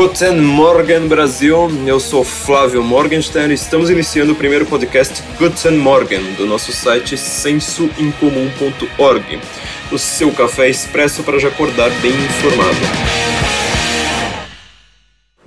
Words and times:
Guten 0.00 0.40
Morgen 0.40 1.08
Brasil, 1.08 1.68
eu 1.84 1.98
sou 1.98 2.22
Flávio 2.22 2.84
Morgenstern 2.84 3.50
e 3.50 3.56
estamos 3.56 3.90
iniciando 3.90 4.32
o 4.32 4.36
primeiro 4.36 4.64
podcast 4.64 5.24
Guten 5.36 5.76
Morgen 5.76 6.34
do 6.34 6.46
nosso 6.46 6.70
site 6.70 7.18
sensoincomum.org, 7.18 9.40
o 9.90 9.98
seu 9.98 10.30
café 10.30 10.70
expresso 10.70 11.24
para 11.24 11.40
já 11.40 11.48
acordar 11.48 11.90
bem 12.00 12.12
informado. 12.12 13.27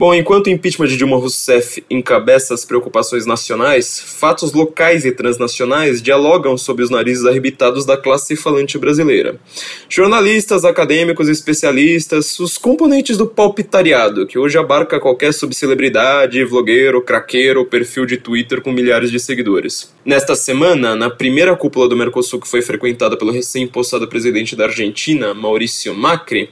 Bom, 0.02 0.16
enquanto 0.16 0.48
o 0.48 0.50
impeachment 0.50 0.88
de 0.88 0.98
Dilma 0.98 1.16
Rousseff 1.16 1.84
encabeça 1.88 2.56
as 2.56 2.66
preocupações 2.66 3.28
nacionais, 3.28 4.02
fatos 4.04 4.52
locais 4.52 5.06
e 5.06 5.12
transnacionais 5.12 6.02
dialogam 6.02 6.58
sob 6.58 6.82
os 6.82 6.90
narizes 6.90 7.24
arrebitados 7.24 7.86
da 7.86 7.96
classe 7.96 8.36
falante 8.36 8.80
brasileira. 8.80 9.40
Jornalistas, 9.88 10.66
acadêmicos, 10.66 11.30
especialistas, 11.30 12.40
os 12.40 12.58
componentes 12.58 13.16
do 13.16 13.28
palpitariado, 13.28 14.26
que 14.26 14.40
hoje 14.40 14.58
abarca 14.58 15.00
qualquer 15.00 15.36
subcelebridade, 15.36 16.44
vlogueiro, 16.46 17.04
craqueiro, 17.04 17.64
perfil 17.64 18.08
de 18.08 18.18
Twitter 18.18 18.60
com 18.60 18.72
milhares 18.72 19.12
de 19.12 19.20
seguidores. 19.20 19.94
Nesta 20.04 20.34
semana, 20.34 20.96
na 20.96 21.12
primeira 21.12 21.56
cúpula 21.56 21.88
do 21.88 21.96
Mercosul 21.96 22.42
que 22.42 22.48
foi 22.48 22.64
frequentada 22.64 23.16
pelo 23.16 23.32
recém-impostado 23.32 24.08
presidente 24.08 24.56
da 24.56 24.64
Argentina, 24.64 25.32
Maurício 25.36 25.94
Macri, 25.94 26.50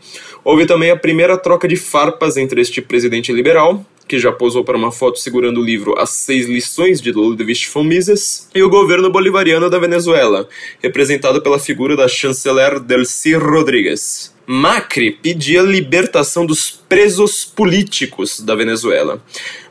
houve 0.49 0.66
também 0.66 0.89
a 0.89 0.98
primeira 0.98 1.38
troca 1.38 1.67
de 1.67 1.76
farpas 1.76 2.35
entre 2.35 2.59
este 2.59 2.81
presidente 2.81 3.31
liberal, 3.31 3.85
que 4.07 4.17
já 4.17 4.31
posou 4.31 4.63
para 4.63 4.76
uma 4.76 4.91
foto 4.91 5.20
segurando 5.20 5.62
o 5.62 5.63
livro 5.63 5.94
As 5.95 6.09
Seis 6.09 6.48
Lições 6.48 6.99
de 6.99 7.12
Ludwig 7.12 7.67
von 7.71 7.84
Mises, 7.84 8.49
e 8.55 8.63
o 8.63 8.70
governo 8.70 9.12
bolivariano 9.12 9.70
da 9.70 9.77
Venezuela, 9.77 10.49
representado 10.81 11.40
pela 11.43 11.59
figura 11.59 11.95
da 11.95 12.07
chanceler 12.07 12.80
Delcy 12.80 13.35
Rodrigues. 13.35 14.34
Macri 14.48 15.12
pedia 15.12 15.62
libertação 15.62 16.48
dos 16.48 16.71
presos 16.71 17.46
políticos 17.46 18.40
da 18.40 18.55
Venezuela, 18.55 19.24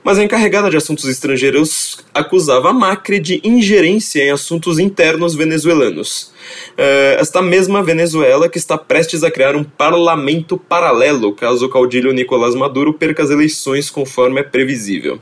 mas 0.09 0.19
a 0.19 0.25
encarregada 0.25 0.71
de 0.71 0.77
assuntos 0.79 1.05
estrangeiros 1.05 1.99
acusava 2.15 2.73
Macri 2.73 3.21
de 3.21 3.43
ingerência 3.45 4.23
em 4.25 4.31
assuntos 4.31 4.79
internos 4.79 5.35
venezuelanos. 5.35 6.33
Uh, 6.79 7.19
esta 7.19 7.43
mesma 7.43 7.83
Venezuela 7.83 8.49
que 8.49 8.57
está 8.57 8.79
prestes 8.79 9.23
a 9.23 9.31
criar 9.31 9.55
um 9.55 9.63
parlamento 9.63 10.57
paralelo 10.57 11.35
caso 11.35 11.67
o 11.67 11.69
caudilho 11.69 12.11
Nicolás 12.11 12.55
Maduro 12.55 12.95
perca 12.95 13.23
as 13.23 13.29
eleições 13.29 13.91
conforme 13.91 14.41
é 14.41 14.43
previsível. 14.43 15.21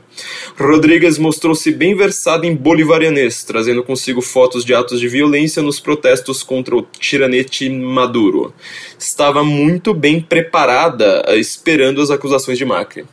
Rodrigues 0.57 1.17
mostrou-se 1.17 1.69
bem 1.69 1.93
versado 1.93 2.45
em 2.45 2.55
bolivarianês, 2.55 3.43
trazendo 3.43 3.83
consigo 3.83 4.21
fotos 4.21 4.63
de 4.63 4.73
atos 4.73 5.01
de 5.01 5.09
violência 5.09 5.61
nos 5.61 5.81
protestos 5.81 6.43
contra 6.43 6.73
o 6.77 6.81
tiranete 6.81 7.69
Maduro. 7.69 8.53
Estava 8.97 9.43
muito 9.43 9.93
bem 9.93 10.21
preparada, 10.21 11.25
esperando 11.35 12.01
as 12.01 12.09
acusações 12.09 12.57
de 12.57 12.63
Macri. 12.63 13.05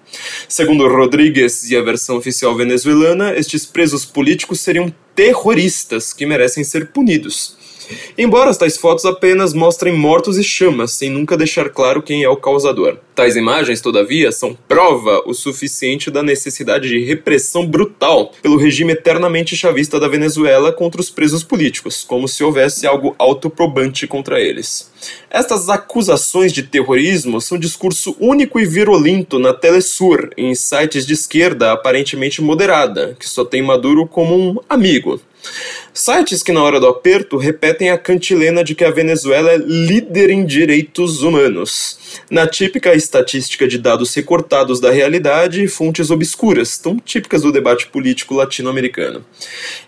Segundo 0.49 0.89
Rodrigues 0.89 1.71
e 1.71 1.77
a 1.77 1.83
versão 1.83 2.17
oficial 2.17 2.55
venezuelana, 2.57 3.35
estes 3.35 3.67
presos 3.67 4.05
políticos 4.05 4.61
seriam 4.61 4.93
terroristas 5.15 6.13
que 6.13 6.27
merecem 6.27 6.65
ser 6.65 6.89
punidos. 6.89 7.57
Embora 8.17 8.51
as 8.51 8.57
tais 8.57 8.77
fotos 8.77 9.05
apenas 9.05 9.53
mostrem 9.53 9.97
mortos 9.97 10.39
e 10.39 10.45
chamas, 10.45 10.93
sem 10.93 11.11
nunca 11.11 11.37
deixar 11.37 11.69
claro 11.69 12.03
quem 12.03 12.23
é 12.23 12.29
o 12.29 12.37
causador. 12.37 12.99
Tais 13.15 13.37
imagens, 13.37 13.81
todavia, 13.81 14.33
são 14.33 14.57
prova 14.67 15.23
o 15.25 15.33
suficiente 15.33 16.11
da 16.11 16.23
necessidade 16.23 16.89
de 16.89 17.05
repressão 17.05 17.65
brutal 17.67 18.33
pelo 18.43 18.57
regime 18.57 18.93
eternamente 18.93 19.57
chavista 19.57 20.01
da 20.01 20.09
Venezuela 20.09 20.73
contra 20.73 21.01
os 21.01 21.11
presos 21.11 21.45
políticos, 21.45 22.05
como 22.07 22.27
se 22.27 22.43
houvesse 22.43 22.87
algo 22.87 23.15
autoprobante 23.19 24.07
contra 24.07 24.41
eles. 24.41 24.93
Estas 25.31 25.69
acusações 25.69 26.53
de 26.53 26.63
terrorismo 26.63 27.41
são 27.41 27.59
discurso 27.59 28.17
único 28.19 28.59
e 28.59 28.67
virulento 28.67 29.39
na 29.39 29.53
Telesur, 29.53 30.31
em 30.37 30.55
sites 30.55 31.07
de 31.07 31.13
esquerda 31.13 31.73
aparentemente 31.73 32.43
moderada, 32.43 33.17
que 33.19 33.29
só 33.29 33.45
tem 33.45 33.63
Maduro 33.63 34.07
como 34.07 34.37
um 34.37 34.59
amigo. 34.69 35.21
Sites 35.97 36.43
que, 36.43 36.51
na 36.51 36.61
hora 36.61 36.81
do 36.81 36.89
aperto, 36.89 37.37
repetem 37.37 37.89
a 37.89 37.97
cantilena 37.97 38.65
de 38.65 38.75
que 38.75 38.83
a 38.83 38.91
Venezuela 38.91 39.53
é 39.53 39.59
líder 39.59 40.29
em 40.29 40.45
direitos 40.45 41.23
humanos. 41.23 42.19
Na 42.29 42.49
típica 42.49 42.93
estatística 42.97 43.69
de 43.69 43.79
dados 43.79 44.13
recortados 44.13 44.81
da 44.81 44.91
realidade 44.91 45.63
e 45.63 45.69
fontes 45.69 46.11
obscuras, 46.11 46.77
tão 46.79 46.99
típicas 46.99 47.43
do 47.43 47.53
debate 47.53 47.87
político 47.87 48.35
latino-americano. 48.35 49.25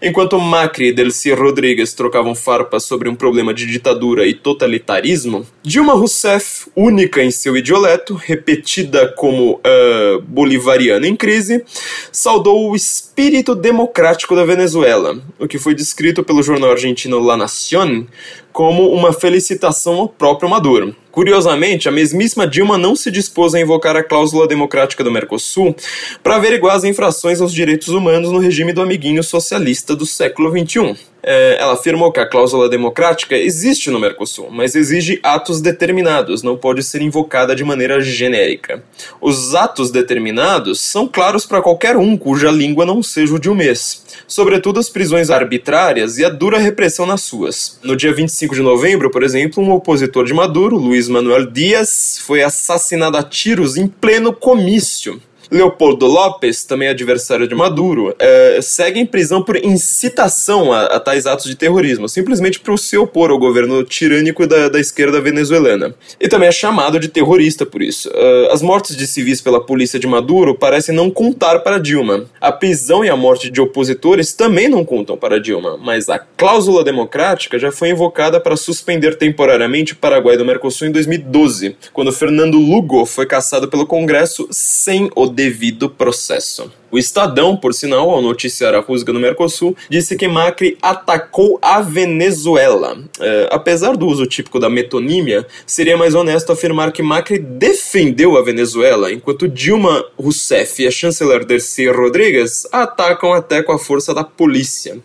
Enquanto 0.00 0.38
Macri 0.38 0.90
e 0.90 0.92
Delcy 0.92 1.32
Rodrigues 1.32 1.92
trocavam 1.92 2.36
farpas 2.36 2.84
sobre 2.84 3.08
um 3.08 3.16
problema 3.16 3.52
de 3.52 3.66
ditadura 3.66 4.28
e 4.28 4.32
totalitarismo, 4.32 5.44
Dilma 5.60 5.94
Rousseff, 5.94 6.70
única 6.76 7.20
em 7.20 7.32
seu 7.32 7.56
idioleto, 7.56 8.14
repetida 8.14 9.08
como 9.08 9.54
uh, 9.54 10.22
bolivariana 10.22 11.08
em 11.08 11.16
crise, 11.16 11.64
saudou 12.12 12.70
o 12.70 12.76
espírito 12.76 13.56
democrático 13.56 14.36
da 14.36 14.44
Venezuela, 14.44 15.20
o 15.36 15.48
que 15.48 15.58
foi 15.58 15.74
descrito 15.74 15.95
pelo 16.26 16.42
jornal 16.42 16.72
argentino 16.72 17.20
La 17.20 17.36
Nación 17.36 18.10
como 18.56 18.90
uma 18.90 19.12
felicitação 19.12 19.96
ao 19.96 20.08
próprio 20.08 20.48
Maduro. 20.48 20.96
Curiosamente, 21.10 21.90
a 21.90 21.92
mesmíssima 21.92 22.46
Dilma 22.46 22.78
não 22.78 22.96
se 22.96 23.10
dispôs 23.10 23.54
a 23.54 23.60
invocar 23.60 23.96
a 23.96 24.02
cláusula 24.02 24.48
democrática 24.48 25.04
do 25.04 25.10
Mercosul 25.10 25.76
para 26.22 26.36
averiguar 26.36 26.74
as 26.74 26.84
infrações 26.84 27.42
aos 27.42 27.52
direitos 27.52 27.88
humanos 27.88 28.30
no 28.30 28.38
regime 28.38 28.72
do 28.72 28.80
amiguinho 28.80 29.22
socialista 29.22 29.94
do 29.94 30.06
século 30.06 30.50
XXI. 30.50 30.96
É, 31.28 31.56
ela 31.58 31.72
afirmou 31.72 32.12
que 32.12 32.20
a 32.20 32.26
cláusula 32.26 32.68
democrática 32.68 33.34
existe 33.34 33.90
no 33.90 33.98
Mercosul, 33.98 34.48
mas 34.48 34.76
exige 34.76 35.18
atos 35.24 35.60
determinados, 35.60 36.40
não 36.44 36.56
pode 36.56 36.84
ser 36.84 37.02
invocada 37.02 37.56
de 37.56 37.64
maneira 37.64 38.00
genérica. 38.00 38.84
Os 39.20 39.52
atos 39.52 39.90
determinados 39.90 40.80
são 40.80 41.08
claros 41.08 41.44
para 41.44 41.60
qualquer 41.60 41.96
um 41.96 42.16
cuja 42.16 42.48
língua 42.48 42.86
não 42.86 43.02
seja 43.02 43.34
o 43.34 43.40
de 43.40 43.50
um 43.50 43.56
mês, 43.56 44.04
sobretudo 44.28 44.78
as 44.78 44.88
prisões 44.88 45.28
arbitrárias 45.28 46.16
e 46.16 46.24
a 46.24 46.28
dura 46.28 46.58
repressão 46.58 47.04
nas 47.06 47.22
suas. 47.22 47.80
No 47.82 47.96
dia 47.96 48.14
25 48.14 48.45
de 48.54 48.62
novembro, 48.62 49.10
por 49.10 49.22
exemplo, 49.22 49.62
um 49.62 49.72
opositor 49.72 50.24
de 50.24 50.34
Maduro, 50.34 50.76
Luiz 50.76 51.08
Manuel 51.08 51.50
Dias 51.50 52.18
foi 52.20 52.42
assassinado 52.42 53.16
a 53.16 53.22
tiros 53.22 53.76
em 53.76 53.86
pleno 53.88 54.32
comício. 54.32 55.20
Leopoldo 55.50 56.06
Lopes, 56.06 56.64
também 56.64 56.88
adversário 56.88 57.46
de 57.46 57.54
Maduro, 57.54 58.14
é, 58.18 58.60
segue 58.62 59.00
em 59.00 59.06
prisão 59.06 59.42
por 59.42 59.56
incitação 59.56 60.72
a, 60.72 60.84
a 60.86 61.00
tais 61.00 61.26
atos 61.26 61.46
de 61.46 61.54
terrorismo, 61.54 62.08
simplesmente 62.08 62.60
por 62.60 62.78
se 62.78 62.96
opor 62.96 63.30
ao 63.30 63.38
governo 63.38 63.84
tirânico 63.84 64.46
da, 64.46 64.68
da 64.68 64.80
esquerda 64.80 65.20
venezuelana. 65.20 65.94
E 66.20 66.28
também 66.28 66.48
é 66.48 66.52
chamado 66.52 66.98
de 66.98 67.08
terrorista 67.08 67.64
por 67.64 67.82
isso. 67.82 68.08
Uh, 68.08 68.52
as 68.52 68.62
mortes 68.62 68.96
de 68.96 69.06
civis 69.06 69.40
pela 69.40 69.60
polícia 69.60 69.98
de 69.98 70.06
Maduro 70.06 70.54
parecem 70.54 70.94
não 70.94 71.10
contar 71.10 71.60
para 71.60 71.78
Dilma. 71.78 72.24
A 72.40 72.52
prisão 72.52 73.04
e 73.04 73.08
a 73.08 73.16
morte 73.16 73.50
de 73.50 73.60
opositores 73.60 74.32
também 74.32 74.68
não 74.68 74.84
contam 74.84 75.16
para 75.16 75.40
Dilma, 75.40 75.76
mas 75.76 76.08
a 76.08 76.18
cláusula 76.18 76.82
democrática 76.84 77.58
já 77.58 77.70
foi 77.70 77.90
invocada 77.90 78.40
para 78.40 78.56
suspender 78.56 79.16
temporariamente 79.16 79.92
o 79.92 79.96
Paraguai 79.96 80.36
do 80.36 80.44
Mercosul 80.44 80.88
em 80.88 80.92
2012, 80.92 81.76
quando 81.92 82.12
Fernando 82.12 82.58
Lugo 82.58 83.04
foi 83.06 83.26
caçado 83.26 83.68
pelo 83.68 83.86
Congresso 83.86 84.48
sem 84.50 85.10
o 85.14 85.26
devido 85.36 85.90
processo. 85.90 86.72
O 86.90 86.96
Estadão, 86.96 87.56
por 87.56 87.74
sinal, 87.74 88.08
ao 88.08 88.22
noticiar 88.22 88.74
a 88.74 88.80
rusga 88.80 89.12
no 89.12 89.20
Mercosul, 89.20 89.76
disse 89.90 90.16
que 90.16 90.26
Macri 90.26 90.78
atacou 90.80 91.58
a 91.60 91.82
Venezuela. 91.82 92.96
É, 93.20 93.48
apesar 93.52 93.96
do 93.96 94.06
uso 94.06 94.24
típico 94.24 94.58
da 94.58 94.70
metonímia, 94.70 95.46
seria 95.66 95.96
mais 95.96 96.14
honesto 96.14 96.52
afirmar 96.52 96.92
que 96.92 97.02
Macri 97.02 97.38
defendeu 97.38 98.38
a 98.38 98.42
Venezuela, 98.42 99.12
enquanto 99.12 99.46
Dilma 99.46 100.06
Rousseff 100.18 100.82
e 100.82 100.86
a 100.86 100.90
chanceler 100.90 101.44
Dercy 101.44 101.86
Rodrigues 101.88 102.66
atacam 102.72 103.34
até 103.34 103.62
com 103.62 103.72
a 103.72 103.78
força 103.78 104.14
da 104.14 104.24
polícia. 104.24 104.98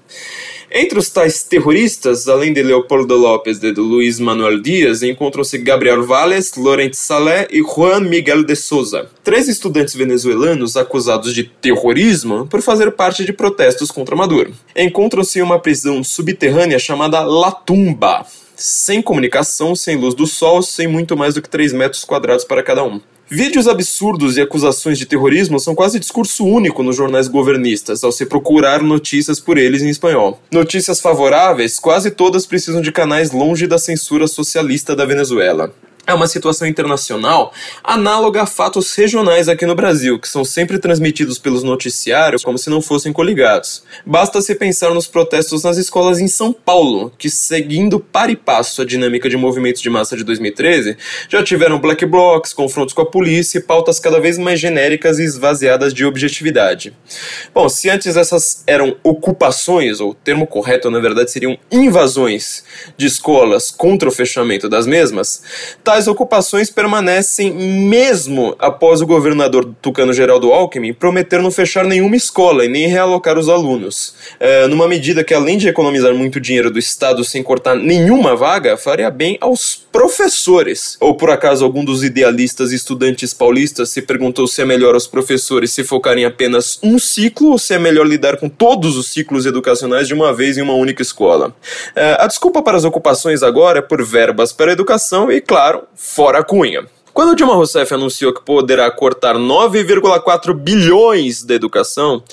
Entre 0.73 0.97
os 0.97 1.09
tais 1.09 1.43
terroristas, 1.43 2.29
além 2.29 2.53
de 2.53 2.63
Leopoldo 2.63 3.17
López 3.17 3.61
e 3.61 3.73
de 3.73 3.81
Luiz 3.81 4.21
Manuel 4.21 4.61
Dias, 4.61 5.03
encontram-se 5.03 5.57
Gabriel 5.57 6.05
Valles, 6.05 6.53
Laurent 6.55 6.93
Salé 6.93 7.45
e 7.51 7.61
Juan 7.61 7.99
Miguel 7.99 8.41
de 8.45 8.55
Souza, 8.55 9.09
três 9.21 9.49
estudantes 9.49 9.93
venezuelanos 9.93 10.77
acusados 10.77 11.33
de 11.33 11.43
terrorismo 11.43 12.47
por 12.47 12.61
fazer 12.61 12.89
parte 12.91 13.25
de 13.25 13.33
protestos 13.33 13.91
contra 13.91 14.15
Maduro. 14.15 14.53
Encontram-se 14.73 15.39
em 15.39 15.41
uma 15.41 15.59
prisão 15.59 16.01
subterrânea 16.05 16.79
chamada 16.79 17.19
La 17.19 17.51
Tumba, 17.51 18.25
sem 18.55 19.01
comunicação, 19.01 19.75
sem 19.75 19.97
luz 19.97 20.15
do 20.15 20.25
sol, 20.25 20.61
sem 20.61 20.87
muito 20.87 21.17
mais 21.17 21.33
do 21.33 21.41
que 21.41 21.49
3 21.49 21.73
metros 21.73 22.05
quadrados 22.05 22.45
para 22.45 22.63
cada 22.63 22.81
um. 22.81 23.01
Vídeos 23.33 23.65
absurdos 23.65 24.35
e 24.35 24.41
acusações 24.41 24.97
de 24.97 25.05
terrorismo 25.05 25.57
são 25.57 25.73
quase 25.73 25.97
discurso 25.97 26.45
único 26.45 26.83
nos 26.83 26.97
jornais 26.97 27.29
governistas, 27.29 28.03
ao 28.03 28.11
se 28.11 28.25
procurar 28.25 28.83
notícias 28.83 29.39
por 29.39 29.57
eles 29.57 29.81
em 29.81 29.87
espanhol. 29.87 30.37
Notícias 30.51 30.99
favoráveis, 30.99 31.79
quase 31.79 32.11
todas 32.11 32.45
precisam 32.45 32.81
de 32.81 32.91
canais 32.91 33.31
longe 33.31 33.67
da 33.67 33.77
censura 33.77 34.27
socialista 34.27 34.97
da 34.97 35.05
Venezuela. 35.05 35.73
É 36.05 36.13
uma 36.13 36.27
situação 36.27 36.67
internacional 36.67 37.53
análoga 37.83 38.43
a 38.43 38.45
fatos 38.45 38.93
regionais 38.95 39.47
aqui 39.47 39.65
no 39.65 39.75
Brasil, 39.75 40.19
que 40.19 40.27
são 40.27 40.43
sempre 40.43 40.79
transmitidos 40.79 41.37
pelos 41.37 41.63
noticiários 41.63 42.43
como 42.43 42.57
se 42.57 42.69
não 42.69 42.81
fossem 42.81 43.13
coligados. 43.13 43.83
Basta 44.05 44.41
se 44.41 44.55
pensar 44.55 44.93
nos 44.93 45.07
protestos 45.07 45.63
nas 45.63 45.77
escolas 45.77 46.19
em 46.19 46.27
São 46.27 46.51
Paulo, 46.51 47.11
que, 47.17 47.29
seguindo 47.29 47.99
para 47.99 48.31
e 48.31 48.35
passo 48.35 48.81
a 48.81 48.85
dinâmica 48.85 49.29
de 49.29 49.37
movimentos 49.37 49.81
de 49.81 49.89
massa 49.89 50.17
de 50.17 50.23
2013, 50.23 50.97
já 51.29 51.43
tiveram 51.43 51.79
black 51.79 52.05
blocs, 52.05 52.53
confrontos 52.53 52.93
com 52.93 53.01
a 53.01 53.05
polícia 53.05 53.59
e 53.59 53.61
pautas 53.61 53.99
cada 53.99 54.19
vez 54.19 54.37
mais 54.37 54.59
genéricas 54.59 55.19
e 55.19 55.23
esvaziadas 55.23 55.93
de 55.93 56.05
objetividade. 56.05 56.93
Bom, 57.53 57.69
se 57.69 57.89
antes 57.89 58.17
essas 58.17 58.63
eram 58.65 58.95
ocupações, 59.03 59.99
ou 59.99 60.11
o 60.11 60.15
termo 60.15 60.47
correto 60.47 60.89
na 60.89 60.99
verdade 60.99 61.31
seriam 61.31 61.57
invasões 61.71 62.63
de 62.97 63.05
escolas 63.05 63.71
contra 63.71 64.09
o 64.09 64.11
fechamento 64.11 64.67
das 64.67 64.87
mesmas, 64.87 65.43
tais 65.83 66.00
ocupações 66.07 66.69
permanecem 66.69 67.51
mesmo 67.51 68.55
após 68.59 69.01
o 69.01 69.05
governador 69.05 69.73
tucano 69.81 70.13
Geraldo 70.13 70.51
Alckmin 70.51 70.93
prometer 70.93 71.41
não 71.41 71.51
fechar 71.51 71.85
nenhuma 71.85 72.15
escola 72.15 72.65
e 72.65 72.69
nem 72.69 72.87
realocar 72.87 73.37
os 73.37 73.49
alunos. 73.49 74.13
É, 74.39 74.67
numa 74.67 74.87
medida 74.87 75.23
que, 75.23 75.33
além 75.33 75.57
de 75.57 75.67
economizar 75.67 76.13
muito 76.13 76.39
dinheiro 76.39 76.71
do 76.71 76.79
Estado 76.79 77.23
sem 77.23 77.43
cortar 77.43 77.75
nenhuma 77.75 78.35
vaga, 78.35 78.77
faria 78.77 79.09
bem 79.09 79.37
aos 79.41 79.75
professores. 79.91 80.97
Ou 80.99 81.15
por 81.15 81.29
acaso 81.29 81.65
algum 81.65 81.83
dos 81.83 82.03
idealistas 82.03 82.71
estudantes 82.71 83.33
paulistas 83.33 83.89
se 83.89 84.01
perguntou 84.01 84.47
se 84.47 84.61
é 84.61 84.65
melhor 84.65 84.93
aos 84.93 85.07
professores 85.07 85.71
se 85.71 85.83
focarem 85.83 86.23
em 86.23 86.25
apenas 86.25 86.79
um 86.83 86.99
ciclo 86.99 87.51
ou 87.51 87.57
se 87.57 87.73
é 87.73 87.79
melhor 87.79 88.05
lidar 88.05 88.37
com 88.37 88.47
todos 88.47 88.97
os 88.97 89.07
ciclos 89.09 89.45
educacionais 89.45 90.07
de 90.07 90.13
uma 90.13 90.33
vez 90.33 90.57
em 90.57 90.61
uma 90.61 90.73
única 90.73 91.01
escola. 91.01 91.55
É, 91.95 92.17
a 92.19 92.27
desculpa 92.27 92.61
para 92.61 92.77
as 92.77 92.83
ocupações 92.83 93.43
agora 93.43 93.79
é 93.79 93.81
por 93.81 94.03
verbas 94.03 94.53
para 94.53 94.71
a 94.71 94.73
educação 94.73 95.31
e, 95.31 95.41
claro, 95.41 95.80
fora 95.95 96.39
a 96.39 96.43
Cunha. 96.43 96.85
Quando 97.13 97.35
Dilma 97.35 97.55
Rousseff 97.55 97.93
anunciou 97.93 98.33
que 98.33 98.41
poderá 98.41 98.89
cortar 98.89 99.35
9,4 99.35 100.53
bilhões 100.53 101.43
da 101.43 101.53
educação, 101.53 102.23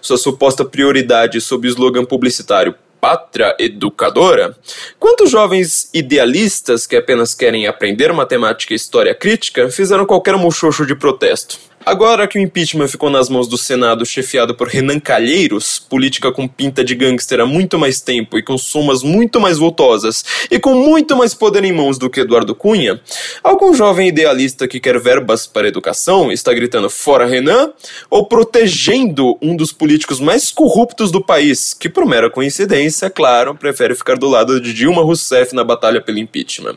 sua 0.00 0.16
suposta 0.16 0.64
prioridade 0.64 1.40
sob 1.40 1.66
o 1.66 1.70
slogan 1.70 2.04
publicitário 2.04 2.74
Pátria 3.00 3.54
Educadora, 3.58 4.56
quantos 4.98 5.30
jovens 5.30 5.88
idealistas 5.94 6.86
que 6.86 6.96
apenas 6.96 7.34
querem 7.34 7.66
aprender 7.66 8.12
matemática 8.12 8.72
e 8.72 8.76
história 8.76 9.14
crítica 9.14 9.70
fizeram 9.70 10.04
qualquer 10.04 10.36
muxoxo 10.36 10.84
de 10.84 10.94
protesto? 10.94 11.58
Agora 11.86 12.28
que 12.28 12.38
o 12.38 12.42
impeachment 12.42 12.88
ficou 12.88 13.08
nas 13.08 13.28
mãos 13.28 13.48
do 13.48 13.56
Senado, 13.56 14.04
chefiado 14.04 14.54
por 14.54 14.68
Renan 14.68 15.00
Calheiros, 15.00 15.78
política 15.78 16.30
com 16.30 16.46
pinta 16.46 16.84
de 16.84 16.94
gangster 16.94 17.40
há 17.40 17.46
muito 17.46 17.78
mais 17.78 18.00
tempo 18.00 18.36
e 18.36 18.42
com 18.42 18.58
somas 18.58 19.02
muito 19.02 19.40
mais 19.40 19.56
voltosas 19.56 20.24
e 20.50 20.58
com 20.58 20.74
muito 20.74 21.16
mais 21.16 21.32
poder 21.32 21.64
em 21.64 21.72
mãos 21.72 21.96
do 21.96 22.10
que 22.10 22.20
Eduardo 22.20 22.54
Cunha, 22.54 23.00
algum 23.42 23.72
jovem 23.72 24.08
idealista 24.08 24.68
que 24.68 24.80
quer 24.80 24.98
verbas 25.00 25.46
para 25.46 25.68
educação 25.68 26.30
está 26.30 26.52
gritando 26.52 26.90
fora 26.90 27.24
Renan 27.24 27.72
ou 28.10 28.26
protegendo 28.26 29.38
um 29.40 29.56
dos 29.56 29.72
políticos 29.72 30.20
mais 30.20 30.50
corruptos 30.50 31.10
do 31.10 31.24
país, 31.24 31.72
que 31.72 31.88
por 31.88 32.04
mera 32.04 32.28
coincidência, 32.28 33.08
claro, 33.08 33.54
prefere 33.54 33.94
ficar 33.94 34.18
do 34.18 34.28
lado 34.28 34.60
de 34.60 34.74
Dilma 34.74 35.02
Rousseff 35.02 35.54
na 35.54 35.64
batalha 35.64 36.00
pelo 36.00 36.18
impeachment. 36.18 36.76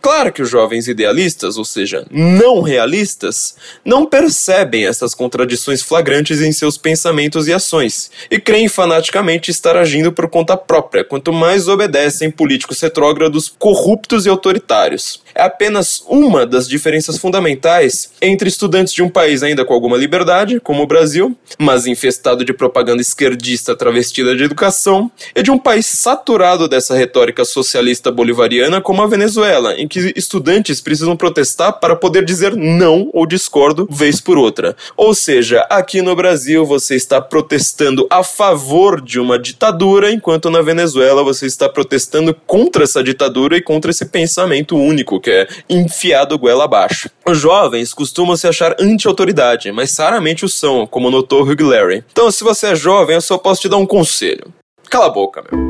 Claro 0.00 0.32
que 0.32 0.42
os 0.42 0.48
jovens 0.48 0.88
idealistas, 0.88 1.56
ou 1.56 1.64
seja, 1.64 2.06
não 2.10 2.60
realistas, 2.60 3.56
não 3.84 4.06
percebem 4.06 4.86
essas 4.86 5.14
contradições 5.14 5.82
flagrantes 5.82 6.40
em 6.40 6.52
seus 6.52 6.78
pensamentos 6.78 7.48
e 7.48 7.52
ações, 7.52 8.10
e 8.30 8.38
creem 8.38 8.68
fanaticamente 8.68 9.50
estar 9.50 9.76
agindo 9.76 10.12
por 10.12 10.28
conta 10.28 10.56
própria, 10.56 11.04
quanto 11.04 11.32
mais 11.32 11.68
obedecem 11.68 12.30
políticos 12.30 12.80
retrógrados, 12.80 13.52
corruptos 13.58 14.26
e 14.26 14.28
autoritários. 14.28 15.22
É 15.34 15.42
apenas 15.42 16.02
uma 16.06 16.46
das 16.46 16.68
diferenças 16.68 17.18
fundamentais 17.18 18.10
entre 18.20 18.48
estudantes 18.48 18.92
de 18.92 19.02
um 19.02 19.08
país 19.08 19.42
ainda 19.42 19.64
com 19.64 19.74
alguma 19.74 19.96
liberdade, 19.96 20.60
como 20.60 20.82
o 20.82 20.86
Brasil, 20.86 21.36
mas 21.58 21.86
infestado 21.86 22.44
de 22.44 22.52
propaganda 22.52 23.02
esquerdista 23.02 23.76
travestida 23.76 24.34
de 24.36 24.44
educação, 24.44 25.10
e 25.34 25.42
de 25.42 25.50
um 25.50 25.58
país 25.58 25.86
saturado 25.86 26.68
dessa 26.68 26.94
retórica 26.94 27.44
socialista 27.44 28.10
bolivariana 28.10 28.80
como 28.80 29.02
a 29.02 29.06
Venezuela 29.06 29.47
Venezuela, 29.48 29.74
em 29.80 29.88
que 29.88 30.12
estudantes 30.14 30.80
precisam 30.80 31.16
protestar 31.16 31.80
para 31.80 31.96
poder 31.96 32.24
dizer 32.24 32.54
não 32.54 33.08
ou 33.12 33.26
discordo 33.26 33.88
vez 33.90 34.20
por 34.20 34.36
outra. 34.36 34.76
Ou 34.96 35.14
seja, 35.14 35.66
aqui 35.70 36.02
no 36.02 36.14
Brasil 36.14 36.66
você 36.66 36.94
está 36.94 37.20
protestando 37.20 38.06
a 38.10 38.22
favor 38.22 39.00
de 39.00 39.18
uma 39.18 39.38
ditadura, 39.38 40.10
enquanto 40.10 40.50
na 40.50 40.60
Venezuela 40.60 41.24
você 41.24 41.46
está 41.46 41.68
protestando 41.68 42.34
contra 42.46 42.84
essa 42.84 43.02
ditadura 43.02 43.56
e 43.56 43.62
contra 43.62 43.90
esse 43.90 44.06
pensamento 44.06 44.76
único 44.76 45.20
que 45.20 45.30
é 45.30 45.48
enfiado 45.68 46.38
goela 46.38 46.64
abaixo. 46.64 47.10
Os 47.26 47.38
jovens 47.38 47.94
costumam 47.94 48.36
se 48.36 48.46
achar 48.46 48.76
anti-autoridade, 48.78 49.72
mas 49.72 49.96
raramente 49.96 50.44
o 50.44 50.48
são, 50.48 50.86
como 50.86 51.10
notou 51.10 51.42
Hugh 51.42 51.62
Larry. 51.62 52.04
Então, 52.12 52.30
se 52.30 52.44
você 52.44 52.68
é 52.68 52.76
jovem, 52.76 53.14
eu 53.14 53.20
só 53.20 53.38
posso 53.38 53.62
te 53.62 53.68
dar 53.68 53.76
um 53.76 53.86
conselho. 53.86 54.52
Cala 54.90 55.06
a 55.06 55.10
boca, 55.10 55.44
meu. 55.50 55.67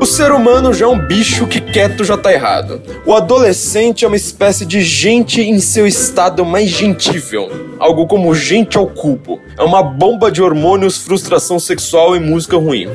O 0.00 0.06
ser 0.06 0.30
humano 0.30 0.72
já 0.72 0.86
é 0.86 0.88
um 0.88 0.98
bicho 0.98 1.46
que 1.46 1.60
quieto 1.60 2.04
já 2.04 2.16
tá 2.16 2.32
errado. 2.32 2.80
O 3.04 3.12
adolescente 3.14 4.04
é 4.04 4.08
uma 4.08 4.16
espécie 4.16 4.64
de 4.64 4.80
gente 4.80 5.40
em 5.40 5.58
seu 5.58 5.88
estado 5.88 6.44
mais 6.44 6.70
gentível, 6.70 7.74
algo 7.80 8.06
como 8.06 8.34
gente 8.34 8.78
ao 8.78 8.86
cubo. 8.86 9.40
É 9.58 9.62
uma 9.62 9.82
bomba 9.82 10.30
de 10.30 10.40
hormônios, 10.40 10.98
frustração 10.98 11.58
sexual 11.58 12.14
e 12.14 12.20
música 12.20 12.56
ruim. 12.56 12.88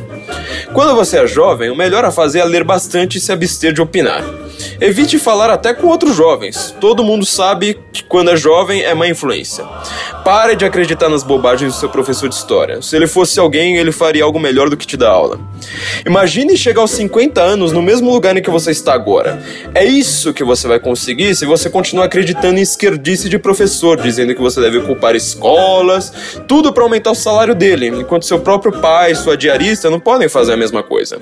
Quando 0.73 0.95
você 0.95 1.17
é 1.17 1.27
jovem, 1.27 1.69
o 1.69 1.75
melhor 1.75 2.05
a 2.05 2.11
fazer 2.11 2.39
é 2.39 2.45
ler 2.45 2.63
bastante 2.63 3.17
e 3.17 3.21
se 3.21 3.33
abster 3.33 3.73
de 3.73 3.81
opinar. 3.81 4.23
Evite 4.79 5.17
falar 5.17 5.50
até 5.50 5.73
com 5.73 5.88
outros 5.88 6.15
jovens. 6.15 6.75
Todo 6.79 7.03
mundo 7.03 7.25
sabe 7.25 7.79
que 7.91 8.03
quando 8.03 8.31
é 8.31 8.35
jovem 8.35 8.81
é 8.81 8.94
má 8.94 9.07
influência. 9.07 9.65
Pare 10.23 10.55
de 10.55 10.65
acreditar 10.65 11.09
nas 11.09 11.23
bobagens 11.23 11.73
do 11.73 11.79
seu 11.79 11.89
professor 11.89 12.27
de 12.27 12.35
história. 12.35 12.81
Se 12.81 12.95
ele 12.95 13.07
fosse 13.07 13.39
alguém, 13.39 13.77
ele 13.77 13.91
faria 13.91 14.23
algo 14.23 14.39
melhor 14.39 14.69
do 14.69 14.77
que 14.77 14.85
te 14.85 14.97
dar 14.97 15.09
aula. 15.09 15.39
Imagine 16.05 16.57
chegar 16.57 16.81
aos 16.81 16.91
50 16.91 17.41
anos 17.41 17.71
no 17.71 17.81
mesmo 17.81 18.11
lugar 18.11 18.35
em 18.35 18.41
que 18.41 18.50
você 18.50 18.71
está 18.71 18.94
agora. 18.94 19.41
É 19.73 19.83
isso 19.83 20.33
que 20.33 20.44
você 20.44 20.67
vai 20.67 20.79
conseguir 20.79 21.35
se 21.35 21.45
você 21.45 21.69
continuar 21.69 22.05
acreditando 22.05 22.59
em 22.59 22.61
esquerdice 22.61 23.29
de 23.29 23.39
professor, 23.39 24.01
dizendo 24.01 24.35
que 24.35 24.41
você 24.41 24.59
deve 24.59 24.77
ocupar 24.77 25.15
escolas, 25.15 26.11
tudo 26.47 26.73
para 26.73 26.83
aumentar 26.83 27.11
o 27.11 27.15
salário 27.15 27.55
dele, 27.55 27.88
enquanto 27.88 28.25
seu 28.25 28.39
próprio 28.39 28.73
pai, 28.79 29.15
sua 29.15 29.38
diarista 29.38 29.89
não 29.89 30.00
podem 30.00 30.27
fazer 30.27 30.53
a 30.53 30.57
mesma 30.57 30.83
coisa. 30.83 31.19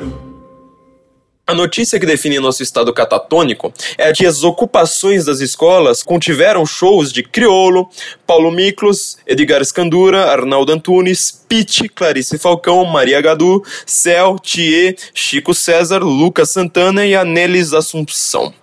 A 1.45 1.53
notícia 1.53 1.99
que 1.99 2.05
define 2.05 2.39
nosso 2.39 2.63
estado 2.63 2.93
catatônico 2.93 3.73
é 3.97 4.13
que 4.13 4.25
as 4.25 4.43
ocupações 4.43 5.25
das 5.25 5.39
escolas 5.41 6.03
contiveram 6.03 6.65
shows 6.65 7.11
de 7.11 7.23
Criolo, 7.23 7.89
Paulo 8.25 8.51
Miklos, 8.51 9.17
Edgar 9.27 9.61
Escandura, 9.61 10.31
Arnaldo 10.31 10.71
Antunes, 10.71 11.40
Pitt, 11.51 11.89
Clarice 11.89 12.37
Falcão, 12.37 12.85
Maria 12.85 13.19
Gadu, 13.19 13.61
Cel, 13.85 14.39
Thier, 14.39 14.95
Chico 15.13 15.53
César, 15.53 15.99
Lucas 15.99 16.49
Santana 16.49 17.05
e 17.05 17.13
Anelis 17.13 17.73
Assumpção. 17.73 18.53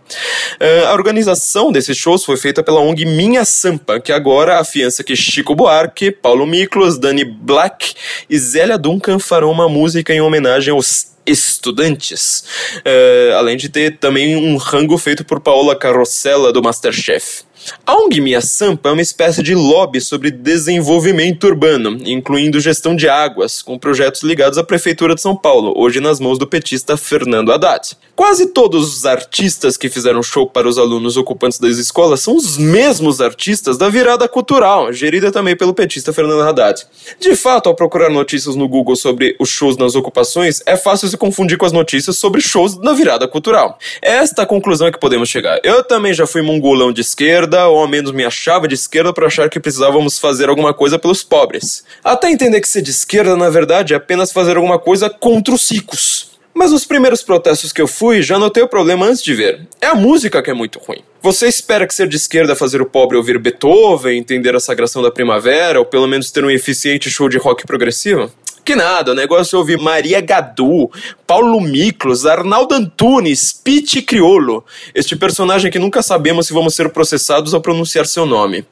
Uh, 0.55 0.87
a 0.87 0.95
organização 0.95 1.71
desses 1.71 1.99
shows 1.99 2.25
foi 2.25 2.39
feita 2.39 2.63
pela 2.63 2.81
ONG 2.81 3.05
Minha 3.05 3.45
Sampa, 3.45 4.01
que 4.01 4.11
agora 4.11 4.59
afiança 4.59 5.05
que 5.05 5.15
Chico 5.15 5.55
Buarque, 5.55 6.11
Paulo 6.11 6.47
Miklos, 6.47 6.99
Dani 6.99 7.27
Black 7.27 7.93
e 8.31 8.39
Zélia 8.39 8.79
Duncan 8.79 9.19
farão 9.19 9.51
uma 9.51 9.69
música 9.69 10.15
em 10.15 10.23
homenagem 10.23 10.73
aos 10.73 11.09
estudantes, 11.27 12.43
uh, 12.79 13.37
além 13.37 13.59
de 13.59 13.69
ter 13.69 13.99
também 13.99 14.35
um 14.35 14.57
rango 14.57 14.97
feito 14.97 15.27
por 15.27 15.41
Paola 15.41 15.77
Carrossela 15.77 16.55
do 16.55 16.63
Masterchef. 16.63 17.43
A 17.87 17.97
ONG 17.97 18.21
Minha 18.21 18.41
Sampa 18.41 18.91
é 18.91 18.93
uma 18.93 19.03
espécie 19.03 19.43
de 19.43 19.55
lobby 19.55 20.01
sobre 20.01 20.31
desenvolvimento 20.31 21.45
urbano, 21.45 21.99
incluindo 22.05 22.61
gestão 22.61 22.95
de 22.95 23.09
águas, 23.09 23.63
com 23.63 23.79
projetos 23.79 24.23
ligados 24.23 24.59
à 24.59 24.65
Prefeitura 24.65 25.15
de 25.15 25.23
São 25.23 25.35
Paulo, 25.35 25.73
hoje 25.77 26.01
nas 26.01 26.21
mãos 26.21 26.39
do 26.39 26.47
petista 26.47 26.97
Fernando 26.97 27.53
Haddad. 27.53 27.97
Quase 28.15 28.47
todos 28.53 28.97
os 28.97 29.07
artistas 29.07 29.77
que 29.77 29.89
fizeram 29.89 30.23
show 30.23 30.47
para 30.47 30.69
os 30.69 30.77
alunos 30.77 31.17
ocupantes 31.17 31.59
das 31.59 31.79
escolas 31.79 32.21
são 32.21 32.37
os 32.37 32.59
mesmos 32.59 33.21
artistas 33.21 33.79
da 33.79 33.89
virada 33.89 34.29
cultural, 34.29 34.93
gerida 34.93 35.31
também 35.31 35.57
pelo 35.57 35.73
petista 35.73 36.13
Fernando 36.13 36.43
Haddad. 36.43 36.85
De 37.21 37.37
fato, 37.37 37.69
ao 37.69 37.75
procurar 37.75 38.11
notícias 38.11 38.57
no 38.57 38.69
Google 38.69 38.97
sobre 38.97 39.37
os 39.39 39.49
shows 39.49 39.77
nas 39.77 39.95
ocupações, 39.95 40.61
é 40.67 40.77
fácil 40.77 41.09
se 41.09 41.17
confundir 41.17 41.57
com 41.57 41.65
as 41.65 41.73
notícias 41.73 42.19
sobre 42.19 42.41
shows 42.41 42.77
na 42.79 42.93
virada 42.93 43.27
cultural. 43.29 43.79
É 44.03 44.17
esta 44.17 44.43
a 44.43 44.47
conclusão 44.47 44.91
que 44.91 44.99
podemos 44.99 45.29
chegar. 45.29 45.61
Eu 45.63 45.85
também 45.85 46.13
já 46.13 46.27
fui 46.27 46.43
mongolão 46.43 46.93
de 46.93 47.01
esquerda, 47.01 47.48
esquerda, 47.49 47.67
ou 47.69 47.79
ao 47.79 47.89
menos 47.89 48.13
me 48.13 48.25
achava 48.25 48.69
de 48.69 48.75
esquerda 48.75 49.13
por 49.13 49.25
achar 49.25 49.49
que 49.49 49.59
precisávamos 49.59 50.19
fazer 50.19 50.49
alguma 50.49 50.75
coisa 50.75 50.99
pelos 50.99 51.23
pobres. 51.23 51.83
Até 52.05 52.31
entender 52.31 52.61
que 52.61 52.69
ser 52.69 52.83
de 52.83 52.91
esquerda, 52.91 53.37
na 53.37 53.49
verdade, 53.49 53.95
é 53.95 53.97
apenas 53.97 54.33
fazer 54.33 54.57
alguma 54.57 54.79
coisa 54.79 55.09
contra 55.09 55.55
os 55.55 55.71
ricos. 55.71 56.29
Mas 56.55 56.73
nos 56.73 56.85
primeiros 56.85 57.23
protestos 57.23 57.73
que 57.73 57.81
eu 57.81 57.87
fui, 57.87 58.21
já 58.21 58.39
notei 58.39 58.63
o 58.63 58.69
problema 58.69 59.07
antes 59.07 59.23
de 59.23 59.33
ver. 59.33 59.67
É 59.81 59.87
a 59.87 59.95
música 59.95 60.43
que 60.43 60.51
é 60.51 60.55
muito 60.55 60.79
ruim. 60.81 61.03
Você 61.23 61.47
espera 61.47 61.87
que 61.87 61.95
ser 61.95 62.09
de 62.09 62.17
esquerda 62.17 62.53
é 62.53 62.57
fazer 62.57 62.83
o 62.83 62.87
pobre 62.87 63.17
ouvir 63.17 63.39
Beethoven, 63.39 64.19
entender 64.19 64.55
a 64.55 64.61
sagração 64.61 65.03
da 65.03 65.11
primavera, 65.11 65.79
ou 65.79 65.85
pelo 65.85 66.07
menos 66.07 66.31
ter 66.31 66.45
um 66.45 66.51
eficiente 66.51 67.11
show 67.11 67.29
de 67.29 67.39
rock 67.39 67.65
progressivo? 67.65 68.31
Que 68.69 68.77
nada, 68.77 69.13
o 69.13 69.15
negócio 69.15 69.57
é 69.57 69.59
ouvir 69.59 69.79
Maria 69.79 70.21
Gadu, 70.21 70.91
Paulo 71.27 71.59
Miklos, 71.59 72.27
Arnaldo 72.27 72.75
Antunes, 72.75 73.51
Pete 73.51 74.03
Criolo, 74.03 74.63
este 74.95 75.17
personagem 75.17 75.71
que 75.71 75.79
nunca 75.79 76.03
sabemos 76.03 76.47
se 76.47 76.53
vamos 76.53 76.75
ser 76.75 76.91
processados 76.91 77.55
ao 77.55 77.63
pronunciar 77.63 78.07
seu 78.07 78.27
nome. 78.27 78.67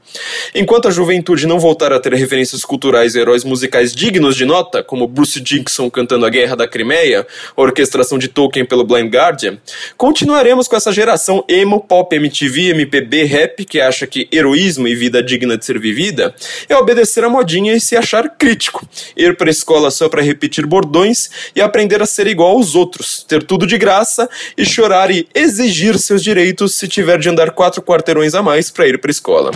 Enquanto 0.54 0.86
a 0.86 0.90
juventude 0.90 1.46
não 1.46 1.58
voltar 1.58 1.94
a 1.94 2.00
ter 2.00 2.12
referências 2.12 2.62
culturais 2.62 3.14
e 3.14 3.18
heróis 3.18 3.42
musicais 3.42 3.94
dignos 3.94 4.36
de 4.36 4.44
nota, 4.44 4.82
como 4.82 5.06
Bruce 5.06 5.40
Dickinson 5.40 5.88
cantando 5.88 6.26
a 6.26 6.30
Guerra 6.30 6.56
da 6.56 6.68
Crimeia, 6.68 7.26
a 7.56 7.60
orquestração 7.62 8.18
de 8.18 8.28
Tolkien 8.28 8.66
pelo 8.66 8.84
Blind 8.84 9.10
Guardian, 9.10 9.58
continuaremos 9.96 10.68
com 10.68 10.76
essa 10.76 10.92
geração 10.92 11.42
emo, 11.48 11.80
pop, 11.80 12.14
MTV, 12.14 12.70
MPB, 12.70 13.24
rap 13.24 13.64
que 13.64 13.80
acha 13.80 14.06
que 14.06 14.28
heroísmo 14.30 14.86
e 14.86 14.94
vida 14.94 15.22
digna 15.22 15.56
de 15.56 15.64
ser 15.64 15.78
vivida 15.78 16.34
é 16.68 16.76
obedecer 16.76 17.24
a 17.24 17.30
modinha 17.30 17.74
e 17.74 17.80
se 17.80 17.96
achar 17.96 18.28
crítico, 18.36 18.86
ir 19.16 19.36
para 19.38 19.48
a 19.48 19.50
escola 19.50 19.85
escola 19.86 19.90
só 19.90 20.08
para 20.08 20.22
repetir 20.22 20.66
bordões 20.66 21.30
e 21.54 21.60
aprender 21.60 22.02
a 22.02 22.06
ser 22.06 22.26
igual 22.26 22.52
aos 22.52 22.74
outros, 22.74 23.24
ter 23.26 23.42
tudo 23.42 23.66
de 23.66 23.78
graça 23.78 24.28
e 24.56 24.64
chorar 24.64 25.10
e 25.10 25.26
exigir 25.34 25.98
seus 25.98 26.22
direitos 26.22 26.74
se 26.74 26.86
tiver 26.88 27.18
de 27.18 27.28
andar 27.28 27.50
quatro 27.50 27.82
quarteirões 27.82 28.34
a 28.34 28.42
mais 28.42 28.70
para 28.70 28.86
ir 28.86 28.98
para 28.98 29.10
escola. 29.10 29.50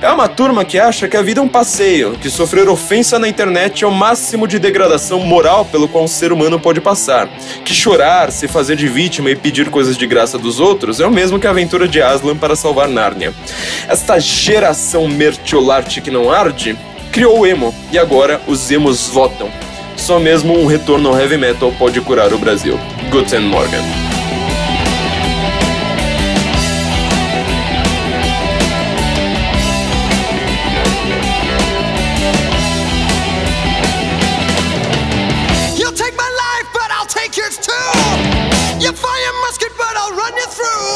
É 0.00 0.10
uma 0.10 0.28
turma 0.28 0.64
que 0.64 0.78
acha 0.78 1.08
que 1.08 1.16
a 1.16 1.22
vida 1.22 1.40
é 1.40 1.42
um 1.42 1.48
passeio, 1.48 2.16
que 2.20 2.30
sofrer 2.30 2.68
ofensa 2.68 3.18
na 3.18 3.28
internet 3.28 3.84
é 3.84 3.86
o 3.86 3.92
máximo 3.92 4.46
de 4.46 4.58
degradação 4.58 5.20
moral 5.20 5.64
pelo 5.64 5.88
qual 5.88 6.04
um 6.04 6.08
ser 6.08 6.32
humano 6.32 6.58
pode 6.58 6.80
passar, 6.80 7.28
que 7.64 7.74
chorar, 7.74 8.30
se 8.30 8.48
fazer 8.48 8.76
de 8.76 8.88
vítima 8.88 9.30
e 9.30 9.36
pedir 9.36 9.70
coisas 9.70 9.96
de 9.96 10.06
graça 10.06 10.38
dos 10.38 10.60
outros 10.60 11.00
é 11.00 11.06
o 11.06 11.10
mesmo 11.10 11.38
que 11.38 11.46
a 11.46 11.50
aventura 11.50 11.86
de 11.88 12.00
Aslan 12.00 12.36
para 12.36 12.56
salvar 12.56 12.88
Nárnia. 12.88 13.34
Esta 13.88 14.18
geração 14.18 15.08
mertiolarte 15.08 16.00
que 16.00 16.10
não 16.10 16.30
arde 16.30 16.76
criou 17.16 17.40
o 17.40 17.46
emo 17.46 17.74
e 17.90 17.98
agora 17.98 18.42
os 18.46 18.70
emos 18.70 19.08
votam. 19.08 19.50
Só 19.96 20.20
mesmo 20.20 20.58
um 20.58 20.66
retorno 20.66 21.08
ao 21.08 21.16
heavy 21.16 21.36
metal 21.36 21.72
pode 21.72 22.00
curar 22.00 22.32
o 22.32 22.38
Brasil. 22.38 22.78
Guten 23.10 23.40
Morgan. 23.40 24.06
You 38.78 38.92
fire 38.92 39.32
musket, 39.40 39.72
but 39.76 39.96
I'll 39.96 40.14
run 40.14 40.36
you 40.36 40.46
through. 40.46 40.95